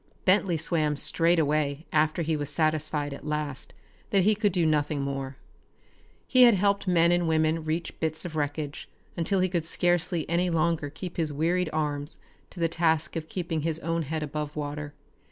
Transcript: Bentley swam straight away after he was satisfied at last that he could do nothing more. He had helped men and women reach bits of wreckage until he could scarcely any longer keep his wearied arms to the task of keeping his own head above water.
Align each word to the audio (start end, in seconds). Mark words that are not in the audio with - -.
Bentley 0.25 0.57
swam 0.57 0.97
straight 0.97 1.37
away 1.37 1.85
after 1.93 2.23
he 2.23 2.35
was 2.35 2.49
satisfied 2.49 3.13
at 3.13 3.23
last 3.23 3.75
that 4.09 4.23
he 4.23 4.33
could 4.33 4.51
do 4.51 4.65
nothing 4.65 5.03
more. 5.03 5.37
He 6.25 6.41
had 6.41 6.55
helped 6.55 6.87
men 6.87 7.11
and 7.11 7.27
women 7.27 7.63
reach 7.63 7.99
bits 7.99 8.25
of 8.25 8.35
wreckage 8.35 8.89
until 9.15 9.41
he 9.41 9.47
could 9.47 9.63
scarcely 9.63 10.27
any 10.27 10.49
longer 10.49 10.89
keep 10.89 11.17
his 11.17 11.31
wearied 11.31 11.69
arms 11.71 12.17
to 12.49 12.59
the 12.59 12.67
task 12.67 13.15
of 13.15 13.29
keeping 13.29 13.61
his 13.61 13.77
own 13.81 14.01
head 14.01 14.23
above 14.23 14.55
water. 14.55 14.95